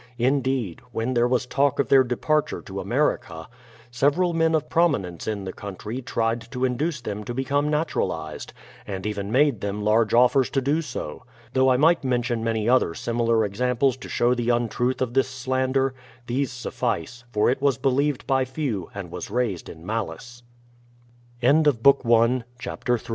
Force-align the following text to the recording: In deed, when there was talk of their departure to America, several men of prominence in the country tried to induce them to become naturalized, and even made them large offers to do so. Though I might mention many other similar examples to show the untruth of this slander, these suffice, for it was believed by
In 0.17 0.41
deed, 0.41 0.81
when 0.91 1.13
there 1.13 1.27
was 1.27 1.45
talk 1.45 1.77
of 1.77 1.89
their 1.89 2.03
departure 2.03 2.63
to 2.63 2.79
America, 2.79 3.47
several 3.91 4.33
men 4.33 4.55
of 4.55 4.67
prominence 4.67 5.27
in 5.27 5.43
the 5.43 5.53
country 5.53 6.01
tried 6.01 6.41
to 6.49 6.65
induce 6.65 7.01
them 7.01 7.23
to 7.23 7.35
become 7.35 7.69
naturalized, 7.69 8.51
and 8.87 9.05
even 9.05 9.31
made 9.31 9.61
them 9.61 9.83
large 9.83 10.11
offers 10.15 10.49
to 10.49 10.59
do 10.59 10.81
so. 10.81 11.21
Though 11.53 11.69
I 11.69 11.77
might 11.77 12.03
mention 12.03 12.43
many 12.43 12.67
other 12.67 12.95
similar 12.95 13.45
examples 13.45 13.95
to 13.97 14.09
show 14.09 14.33
the 14.33 14.49
untruth 14.49 15.03
of 15.03 15.13
this 15.13 15.29
slander, 15.29 15.93
these 16.25 16.51
suffice, 16.51 17.23
for 17.31 17.47
it 17.51 17.61
was 17.61 17.77
believed 17.77 18.25
by 18.25 18.43